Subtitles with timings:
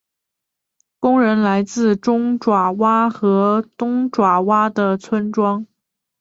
[0.99, 5.67] 工人来自中爪哇和东爪哇的村庄。